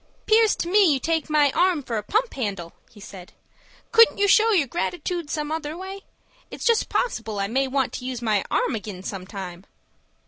[0.25, 3.85] "'Pears to me you take my arm for a pump handle," said he.
[3.91, 6.01] "Couldn't you show your gratitood some other way?
[6.49, 9.63] It's just possible I may want to use my arm ag'in some time."